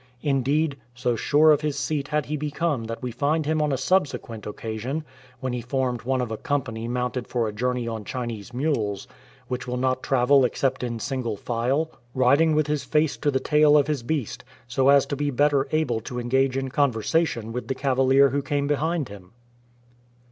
[0.23, 3.77] Indeed, so sure of his seat had he become that we find him on a
[3.77, 5.03] subsequent occasion,
[5.41, 9.07] when he formed one of a company mounted for a journey on Chinese mules,
[9.47, 13.77] which will not travel except in single file, riding with his face to the tail
[13.77, 17.67] of his beast, so as to be better able to engage in conversa tion with
[17.67, 19.33] the cavalier who came behind him.